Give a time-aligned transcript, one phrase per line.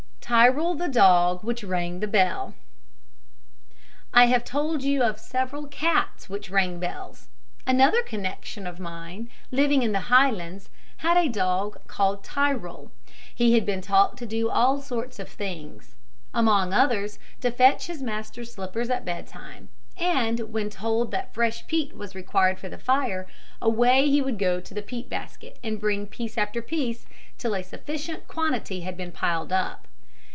[0.33, 2.53] Tyrol, the Dog which rang the Bell.
[4.13, 7.27] I have told you of several cats which rang bells.
[7.67, 10.69] Another connection of mine, living in the Highlands,
[10.99, 12.93] had a dog called Tyrol.
[13.35, 15.95] He had been taught to do all sorts of things.
[16.33, 21.67] Among others, to fetch his master's slippers at bed time; and when told that fresh
[21.67, 23.27] peat was required for the fire,
[23.61, 27.05] away he would go to the peat basket and bring piece after piece,
[27.37, 29.89] till a sufficient quantity had been piled up.